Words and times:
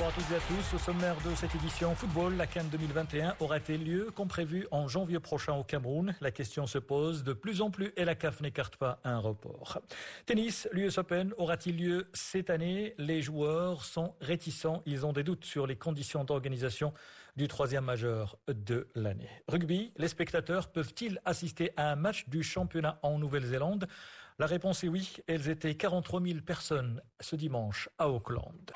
Bonsoir 0.00 0.16
à 0.16 0.22
toutes 0.22 0.32
et 0.32 0.36
à 0.36 0.56
tous. 0.56 0.76
Au 0.76 0.78
sommaire 0.78 1.16
de 1.28 1.34
cette 1.34 1.54
édition 1.54 1.94
football, 1.94 2.34
la 2.34 2.46
Cannes 2.46 2.70
2021 2.72 3.34
aura-t-elle 3.38 3.84
lieu 3.84 4.10
comme 4.14 4.28
prévu 4.28 4.66
en 4.70 4.88
janvier 4.88 5.20
prochain 5.20 5.52
au 5.52 5.62
Cameroun 5.62 6.14
La 6.22 6.30
question 6.30 6.66
se 6.66 6.78
pose 6.78 7.22
de 7.22 7.34
plus 7.34 7.60
en 7.60 7.70
plus 7.70 7.92
et 7.98 8.06
la 8.06 8.14
CAF 8.14 8.40
n'écarte 8.40 8.76
pas 8.76 8.98
un 9.04 9.18
report. 9.18 9.82
Tennis, 10.24 10.66
l'US 10.72 10.96
Open 10.96 11.34
aura-t-il 11.36 11.76
lieu 11.76 12.08
cette 12.14 12.48
année 12.48 12.94
Les 12.96 13.20
joueurs 13.20 13.84
sont 13.84 14.14
réticents. 14.22 14.82
Ils 14.86 15.04
ont 15.04 15.12
des 15.12 15.22
doutes 15.22 15.44
sur 15.44 15.66
les 15.66 15.76
conditions 15.76 16.24
d'organisation 16.24 16.94
du 17.36 17.46
troisième 17.46 17.84
majeur 17.84 18.38
de 18.48 18.88
l'année. 18.94 19.28
Rugby, 19.48 19.92
les 19.98 20.08
spectateurs 20.08 20.68
peuvent-ils 20.68 21.20
assister 21.26 21.72
à 21.76 21.92
un 21.92 21.96
match 21.96 22.26
du 22.26 22.42
championnat 22.42 22.98
en 23.02 23.18
Nouvelle-Zélande 23.18 23.86
La 24.38 24.46
réponse 24.46 24.82
est 24.82 24.88
oui. 24.88 25.16
Elles 25.26 25.50
étaient 25.50 25.74
43 25.74 26.22
000 26.22 26.40
personnes 26.40 27.02
ce 27.20 27.36
dimanche 27.36 27.90
à 27.98 28.08
Auckland. 28.08 28.72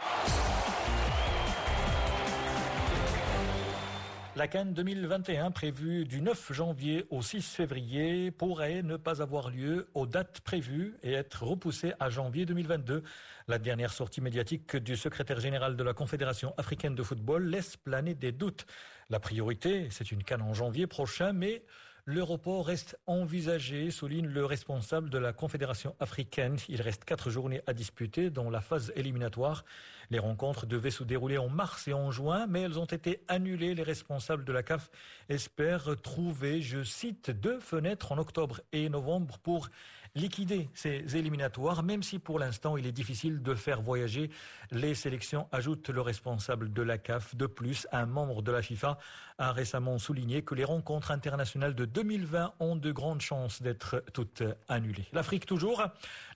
La 4.36 4.48
Cannes 4.48 4.74
2021, 4.74 5.52
prévue 5.52 6.04
du 6.06 6.20
9 6.20 6.52
janvier 6.52 7.06
au 7.10 7.22
6 7.22 7.54
février, 7.54 8.32
pourrait 8.32 8.82
ne 8.82 8.96
pas 8.96 9.22
avoir 9.22 9.48
lieu 9.48 9.86
aux 9.94 10.06
dates 10.06 10.40
prévues 10.40 10.96
et 11.04 11.12
être 11.12 11.44
repoussée 11.44 11.92
à 12.00 12.10
janvier 12.10 12.44
2022. 12.44 13.04
La 13.46 13.60
dernière 13.60 13.92
sortie 13.92 14.20
médiatique 14.20 14.74
du 14.74 14.96
secrétaire 14.96 15.38
général 15.38 15.76
de 15.76 15.84
la 15.84 15.94
Confédération 15.94 16.52
africaine 16.58 16.96
de 16.96 17.02
football 17.04 17.44
laisse 17.44 17.76
planer 17.76 18.16
des 18.16 18.32
doutes. 18.32 18.66
La 19.08 19.20
priorité, 19.20 19.86
c'est 19.92 20.10
une 20.10 20.24
Cannes 20.24 20.42
en 20.42 20.52
janvier 20.52 20.88
prochain, 20.88 21.32
mais 21.32 21.62
le 22.06 22.22
report 22.22 22.66
reste 22.66 22.98
envisagé, 23.06 23.90
souligne 23.90 24.26
le 24.26 24.44
responsable 24.44 25.08
de 25.08 25.16
la 25.16 25.32
Confédération 25.32 25.96
africaine. 26.00 26.58
Il 26.68 26.82
reste 26.82 27.04
quatre 27.04 27.30
journées 27.30 27.62
à 27.66 27.72
disputer 27.72 28.28
dans 28.28 28.50
la 28.50 28.60
phase 28.60 28.92
éliminatoire. 28.94 29.64
Les 30.10 30.18
rencontres 30.18 30.66
devaient 30.66 30.90
se 30.90 31.02
dérouler 31.02 31.38
en 31.38 31.48
mars 31.48 31.88
et 31.88 31.94
en 31.94 32.10
juin, 32.10 32.46
mais 32.46 32.60
elles 32.60 32.78
ont 32.78 32.84
été 32.84 33.24
annulées. 33.26 33.74
Les 33.74 33.82
responsables 33.82 34.44
de 34.44 34.52
la 34.52 34.62
CAF 34.62 34.90
espèrent 35.30 35.96
trouver, 36.02 36.60
je 36.60 36.82
cite, 36.82 37.30
deux 37.30 37.58
fenêtres 37.58 38.12
en 38.12 38.18
octobre 38.18 38.60
et 38.72 38.90
novembre 38.90 39.38
pour 39.38 39.70
liquider 40.16 40.68
ces 40.74 41.16
éliminatoires, 41.16 41.82
même 41.82 42.04
si 42.04 42.20
pour 42.20 42.38
l'instant 42.38 42.76
il 42.76 42.86
est 42.86 42.92
difficile 42.92 43.42
de 43.42 43.54
faire 43.54 43.82
voyager 43.82 44.30
les 44.70 44.94
sélections, 44.94 45.48
ajoute 45.50 45.88
le 45.88 46.00
responsable 46.00 46.72
de 46.72 46.82
la 46.82 46.98
CAF. 46.98 47.34
De 47.34 47.46
plus, 47.46 47.88
un 47.90 48.06
membre 48.06 48.42
de 48.42 48.52
la 48.52 48.62
FIFA 48.62 48.98
a 49.38 49.50
récemment 49.50 49.98
souligné 49.98 50.42
que 50.42 50.54
les 50.54 50.62
rencontres 50.62 51.10
internationales 51.10 51.74
de 51.74 51.84
2020 51.94 52.54
ont 52.58 52.74
de 52.74 52.90
grandes 52.90 53.20
chances 53.20 53.62
d'être 53.62 54.04
toutes 54.12 54.42
annulées. 54.68 55.06
L'Afrique 55.12 55.46
toujours. 55.46 55.84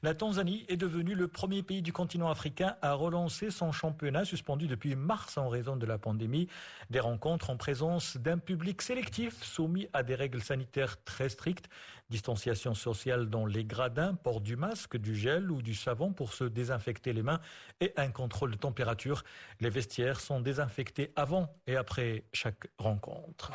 La 0.03 0.15
Tanzanie 0.15 0.65
est 0.69 0.77
devenue 0.77 1.17
le 1.17 1.27
premier 1.27 1.65
pays 1.65 1.83
du 1.83 1.93
continent 1.93 2.31
africain 2.31 2.77
à 2.81 2.95
relancer 2.95 3.51
son 3.51 3.73
championnat 3.73 4.25
suspendu 4.25 4.69
depuis 4.69 4.95
mars 4.95 5.37
en 5.37 5.49
raison 5.49 5.77
de 5.77 5.85
la 5.85 5.99
pandémie. 5.99 6.47
Des 6.91 7.01
rencontres 7.01 7.51
en 7.51 7.57
présence 7.57 8.17
d'un 8.17 8.39
public 8.39 8.81
sélectif 8.83 9.43
soumis 9.43 9.89
à 9.93 10.05
des 10.05 10.15
règles 10.15 10.41
sanitaires 10.41 11.03
très 11.05 11.29
strictes, 11.29 11.69
distanciation 12.09 12.75
sociale 12.75 13.29
dans 13.29 13.45
les 13.45 13.65
gradins, 13.65 14.15
port 14.15 14.41
du 14.41 14.55
masque, 14.55 14.97
du 14.97 15.17
gel 15.17 15.51
ou 15.51 15.61
du 15.61 15.75
savon 15.75 16.13
pour 16.13 16.35
se 16.35 16.45
désinfecter 16.45 17.13
les 17.13 17.25
mains 17.25 17.41
et 17.81 17.93
un 17.97 18.11
contrôle 18.11 18.53
de 18.53 18.57
température. 18.57 19.25
Les 19.61 19.71
vestiaires 19.71 20.21
sont 20.21 20.41
désinfectés 20.41 21.13
avant 21.17 21.53
et 21.67 21.75
après 21.75 22.23
chaque 22.33 22.69
rencontre. 22.79 23.51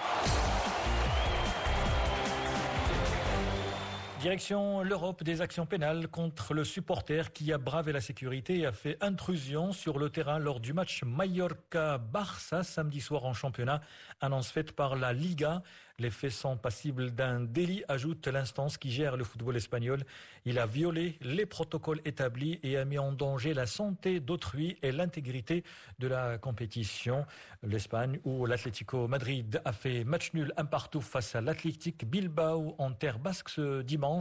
Direction 4.24 4.84
l'Europe 4.84 5.22
des 5.22 5.42
actions 5.42 5.66
pénales 5.66 6.08
contre 6.08 6.54
le 6.54 6.64
supporter 6.64 7.34
qui 7.34 7.52
a 7.52 7.58
bravé 7.58 7.92
la 7.92 8.00
sécurité 8.00 8.60
et 8.60 8.66
a 8.66 8.72
fait 8.72 8.98
intrusion 9.02 9.74
sur 9.74 10.00
le 10.00 10.10
terrain 10.10 10.40
lors 10.40 10.62
du 10.62 10.72
match 10.72 11.04
Mallorca-Barça 11.04 12.64
samedi 12.64 13.02
soir 13.02 13.26
en 13.26 13.34
championnat. 13.34 13.82
Annonce 14.22 14.50
faite 14.50 14.72
par 14.72 14.96
la 14.96 15.12
Liga. 15.12 15.62
Les 16.00 16.10
faits 16.10 16.32
sont 16.32 16.58
passibles 16.58 17.12
d'un 17.12 17.42
délit, 17.42 17.84
ajoute 17.88 18.28
l'instance 18.28 18.78
qui 18.78 18.92
gère 18.92 19.16
le 19.16 19.24
football 19.24 19.58
espagnol. 19.58 20.04
Il 20.44 20.58
a 20.58 20.66
violé 20.66 21.20
les 21.22 21.46
protocoles 21.46 22.02
établis 22.04 22.60
et 22.64 22.78
a 22.78 22.86
mis 22.86 22.98
en 22.98 23.12
danger 23.12 23.54
la 23.54 23.68
santé 23.68 24.20
d'autrui 24.20 24.78
et 24.82 24.92
l'intégrité 24.92 25.64
de 26.00 26.08
la 26.08 26.40
compétition. 26.40 27.28
L'Espagne 27.62 28.20
où 28.24 28.48
l'Atlético 28.48 29.08
Madrid 29.08 29.62
a 29.66 29.72
fait 29.72 30.04
match 30.04 30.34
nul 30.34 30.52
un 30.58 30.66
partout 30.66 31.02
face 31.02 31.36
à 31.36 31.42
l'Athletic 31.42 32.10
Bilbao 32.10 32.74
en 32.80 32.92
terre 32.94 33.20
basque 33.20 33.50
ce 33.50 33.82
dimanche. 33.84 34.13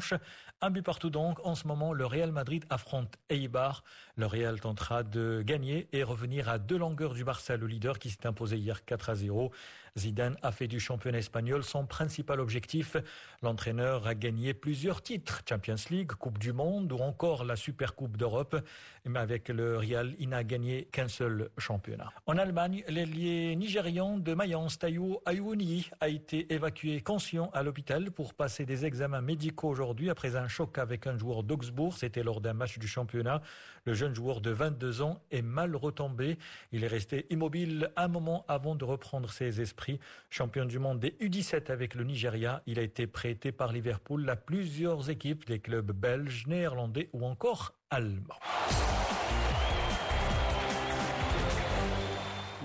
Un 0.60 0.70
but 0.70 0.82
partout 0.82 1.10
donc. 1.10 1.44
En 1.44 1.54
ce 1.54 1.66
moment, 1.66 1.92
le 1.92 2.06
Real 2.06 2.30
Madrid 2.30 2.64
affronte 2.70 3.16
Eibar. 3.28 3.82
Le 4.16 4.26
Real 4.26 4.60
tentera 4.60 5.02
de 5.02 5.42
gagner 5.44 5.88
et 5.92 6.04
revenir 6.04 6.48
à 6.48 6.58
deux 6.58 6.78
longueurs 6.78 7.14
du 7.14 7.24
Barça, 7.24 7.56
le 7.56 7.66
leader 7.66 7.98
qui 7.98 8.10
s'est 8.10 8.26
imposé 8.26 8.56
hier 8.56 8.84
4 8.84 9.10
à 9.10 9.14
0. 9.14 9.50
Zidane 9.98 10.36
a 10.42 10.52
fait 10.52 10.68
du 10.68 10.80
championnat 10.80 11.18
espagnol 11.18 11.62
son 11.64 11.84
principal 11.84 12.40
objectif. 12.40 12.96
L'entraîneur 13.42 14.06
a 14.06 14.14
gagné 14.14 14.54
plusieurs 14.54 15.02
titres, 15.02 15.42
Champions 15.46 15.74
League, 15.90 16.12
Coupe 16.12 16.38
du 16.38 16.52
Monde 16.52 16.92
ou 16.92 16.98
encore 16.98 17.44
la 17.44 17.56
Super 17.56 17.94
Coupe 17.94 18.16
d'Europe. 18.16 18.56
Mais 19.04 19.18
avec 19.18 19.48
le 19.48 19.76
Real, 19.76 20.14
il 20.18 20.30
n'a 20.30 20.44
gagné 20.44 20.84
qu'un 20.92 21.08
seul 21.08 21.50
championnat. 21.58 22.10
En 22.26 22.38
Allemagne, 22.38 22.84
l'ailier 22.88 23.54
nigérian 23.56 24.16
de 24.16 24.32
Mayence, 24.32 24.78
Tayo 24.78 25.20
Ayouni, 25.26 25.90
a 26.00 26.08
été 26.08 26.52
évacué 26.52 27.00
conscient 27.00 27.50
à 27.52 27.62
l'hôpital 27.62 28.10
pour 28.12 28.32
passer 28.32 28.64
des 28.64 28.86
examens 28.86 29.20
médicaux 29.20 29.74
aujourd'hui 29.82 30.10
après 30.10 30.36
un 30.36 30.46
choc 30.46 30.78
avec 30.78 31.06
un 31.06 31.18
joueur 31.18 31.42
d'Augsbourg. 31.42 31.96
C'était 31.96 32.22
lors 32.22 32.40
d'un 32.40 32.52
match 32.52 32.78
du 32.78 32.86
championnat. 32.86 33.42
Le 33.84 33.94
jeune 33.94 34.14
joueur 34.14 34.40
de 34.40 34.50
22 34.50 35.02
ans 35.02 35.20
est 35.32 35.42
mal 35.42 35.74
retombé. 35.74 36.38
Il 36.70 36.84
est 36.84 36.88
resté 36.88 37.26
immobile 37.30 37.90
un 37.96 38.08
moment 38.08 38.44
avant 38.46 38.76
de 38.76 38.84
reprendre 38.84 39.30
ses 39.30 39.60
esprits 39.60 39.98
champion 40.30 40.64
du 40.64 40.78
monde 40.78 41.00
des 41.00 41.10
U17 41.20 41.70
avec 41.72 41.94
le 41.94 42.04
Nigeria. 42.04 42.62
Il 42.66 42.78
a 42.78 42.82
été 42.82 43.06
prêté 43.08 43.50
par 43.50 43.72
Liverpool 43.72 44.28
à 44.30 44.36
plusieurs 44.36 45.10
équipes 45.10 45.46
des 45.46 45.58
clubs 45.58 45.90
belges, 45.90 46.46
néerlandais 46.46 47.10
ou 47.12 47.26
encore 47.26 47.74
allemands. 47.90 48.38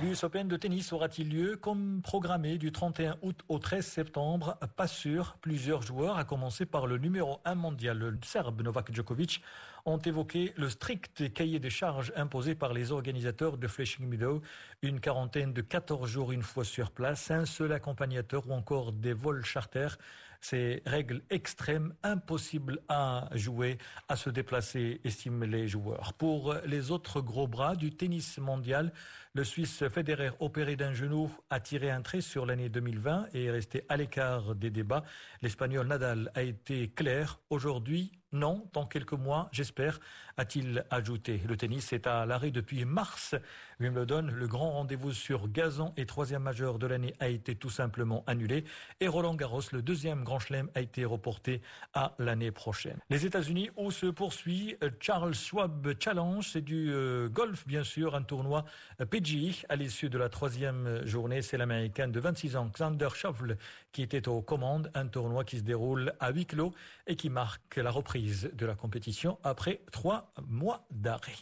L'US 0.04 0.24
Open 0.24 0.48
de 0.48 0.56
tennis 0.58 0.94
aura-t-il 0.94 1.30
lieu 1.30 1.58
comme 1.58 2.04
programmé 2.04 2.60
du 2.60 2.72
31 2.72 3.18
août 3.24 3.42
au 3.50 3.58
13 3.58 3.84
septembre? 3.84 4.56
Pas 4.76 4.86
sûr. 4.86 5.38
Plusieurs 5.42 5.82
joueurs, 5.82 6.20
à 6.20 6.24
commencer 6.24 6.68
par 6.68 6.86
le 6.86 7.00
numéro 7.00 7.40
1 7.46 7.56
mondial, 7.56 7.98
le 7.98 8.20
Serbe 8.24 8.62
Novak 8.62 8.94
Djokovic, 8.94 9.42
ont 9.86 9.98
évoqué 9.98 10.54
le 10.56 10.70
strict 10.70 11.34
cahier 11.34 11.60
des 11.60 11.72
charges 11.72 12.14
imposé 12.16 12.54
par 12.54 12.74
les 12.74 12.92
organisateurs 12.92 13.58
de 13.58 13.68
Flushing 13.68 14.06
Meadow, 14.08 14.42
une 14.84 15.00
quarantaine 15.00 15.52
de 15.52 15.62
14 15.62 16.08
jours 16.08 16.32
une 16.32 16.44
fois 16.44 16.64
sur 16.64 16.92
place, 16.92 17.32
un 17.32 17.46
seul 17.46 17.72
accompagnateur 17.72 18.48
ou 18.48 18.54
encore 18.54 18.92
des 18.92 19.14
vols 19.14 19.46
charters. 19.46 19.98
Ces 20.42 20.82
règles 20.86 21.22
extrêmes, 21.30 21.94
impossibles 22.04 22.80
à 22.88 23.30
jouer, 23.34 23.78
à 24.08 24.16
se 24.16 24.30
déplacer, 24.30 25.02
estiment 25.04 25.46
les 25.46 25.68
joueurs. 25.68 26.14
Pour 26.14 26.56
les 26.66 26.92
autres 26.92 27.22
gros 27.22 27.48
bras 27.48 27.76
du 27.76 27.92
tennis 27.92 28.38
mondial, 28.38 28.92
le 29.34 29.44
Suisse 29.44 29.88
Federer, 29.90 30.32
opéré 30.40 30.76
d'un 30.76 30.94
genou, 30.94 31.32
a 31.50 31.60
tiré 31.60 31.92
un 31.92 32.02
trait 32.02 32.22
sur 32.22 32.46
l'année 32.46 32.70
2020 32.70 33.28
et 33.34 33.46
est 33.46 33.52
resté 33.52 33.84
à 33.90 33.98
l'écart 33.98 34.56
des 34.56 34.72
débats. 34.72 35.04
L'Espagnol 35.42 35.86
Nadal 35.86 36.32
a 36.34 36.42
été 36.42 36.90
clair. 36.90 37.40
Aujourd'hui, 37.50 38.12
non, 38.34 38.68
dans 38.74 38.86
quelques 38.86 39.14
mois, 39.14 39.50
j'espère, 39.52 40.00
a-t-il 40.38 40.86
ajouté. 40.92 41.42
Le 41.48 41.58
tennis 41.58 41.94
est 41.94 42.08
à 42.08 42.26
l'arrêt 42.26 42.52
depuis 42.52 42.86
mars. 42.86 43.36
Wimbledon, 43.80 44.30
le 44.32 44.48
grand 44.48 44.72
rendez-vous 44.72 45.14
sur 45.14 45.48
gazon 45.48 45.94
et 45.98 46.06
troisième 46.06 46.44
majeur 46.44 46.78
de 46.78 46.88
l'année, 46.88 47.16
a 47.20 47.30
été 47.30 47.56
tout 47.56 47.70
simplement 47.70 48.24
annulé. 48.28 48.66
Et 49.00 49.08
Roland 49.08 49.34
Garros, 49.34 49.62
le 49.72 49.82
deuxième 49.82 50.24
grand 50.24 50.40
chelem, 50.40 50.70
a 50.76 50.82
été 50.82 51.06
reporté 51.06 51.62
à 51.94 52.14
l'année 52.20 52.52
prochaine. 52.52 53.00
Les 53.10 53.26
États-Unis, 53.26 53.70
où 53.78 53.92
se 53.92 54.08
poursuit 54.08 54.76
Charles 55.00 55.34
Schwab 55.34 55.94
Challenge, 56.00 56.48
c'est 56.48 56.62
du 56.62 56.92
euh, 56.92 57.30
golf, 57.30 57.66
bien 57.66 57.84
sûr, 57.84 58.14
un 58.14 58.24
tournoi 58.24 58.66
PGE. 59.10 59.66
À 59.70 59.76
l'issue 59.76 60.10
de 60.10 60.18
la 60.18 60.30
troisième 60.30 61.06
journée, 61.06 61.42
c'est 61.42 61.58
l'Américain 61.58 62.08
de 62.08 62.20
26 62.20 62.58
ans, 62.58 62.70
Xander 62.74 63.10
Schauffele, 63.16 63.58
qui 63.92 64.02
était 64.02 64.28
aux 64.28 64.42
commandes. 64.42 64.92
Un 64.94 65.08
tournoi 65.08 65.44
qui 65.46 65.58
se 65.58 65.64
déroule 65.64 66.14
à 66.20 66.32
huis 66.32 66.46
clos 66.46 66.74
et 67.08 67.16
qui 67.16 67.30
marque 67.30 67.78
la 67.78 67.90
reprise 67.92 68.18
de 68.54 68.66
la 68.66 68.76
compétition 68.76 69.38
après 69.44 69.82
trois 69.92 70.32
mois 70.48 70.86
d'arrêt. 70.92 71.36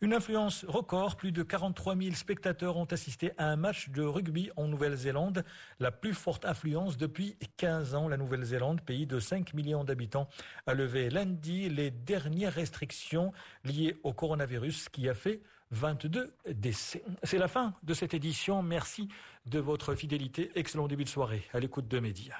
Une 0.00 0.14
influence 0.14 0.64
record, 0.66 1.16
plus 1.16 1.32
de 1.32 1.42
43 1.42 1.96
000 1.96 2.14
spectateurs 2.14 2.76
ont 2.76 2.84
assisté 2.86 3.32
à 3.38 3.46
un 3.46 3.56
match 3.56 3.88
de 3.90 4.02
rugby 4.02 4.50
en 4.56 4.68
Nouvelle-Zélande, 4.68 5.44
la 5.80 5.90
plus 5.90 6.14
forte 6.14 6.44
influence 6.44 6.96
depuis 6.96 7.36
15 7.56 7.94
ans. 7.94 8.08
La 8.08 8.16
Nouvelle-Zélande, 8.16 8.80
pays 8.80 9.06
de 9.06 9.20
5 9.20 9.54
millions 9.54 9.84
d'habitants, 9.84 10.28
a 10.66 10.74
levé 10.74 11.10
lundi 11.10 11.68
les 11.68 11.90
dernières 11.90 12.54
restrictions 12.54 13.32
liées 13.64 13.98
au 14.02 14.12
coronavirus 14.12 14.88
qui 14.88 15.08
a 15.08 15.14
fait 15.14 15.40
22 15.70 16.34
décès. 16.50 17.04
C'est 17.22 17.38
la 17.38 17.48
fin 17.48 17.74
de 17.82 17.94
cette 17.94 18.14
édition. 18.14 18.62
Merci 18.62 19.08
de 19.46 19.58
votre 19.58 19.94
fidélité. 19.94 20.50
Excellent 20.54 20.88
début 20.88 21.04
de 21.04 21.08
soirée 21.08 21.44
à 21.52 21.60
l'écoute 21.60 21.88
de 21.88 22.00
Média. 22.00 22.34